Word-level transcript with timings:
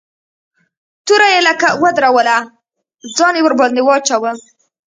توره 1.05 1.27
يې 1.33 1.39
لکه 1.49 1.67
ودروله 1.81 2.37
ځان 3.17 3.33
يې 3.37 3.41
ورباندې 3.45 3.81
واچاوه. 3.85 4.31